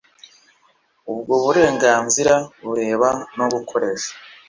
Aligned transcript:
Ubwo 1.11 1.33
burenganzira 1.43 2.33
bureba 2.65 3.09
no 3.37 3.45
gukoresha 3.53 4.11